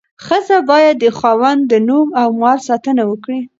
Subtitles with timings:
[0.25, 3.39] ښځه باید د خاوند د نوم او مال ساتنه وکړي.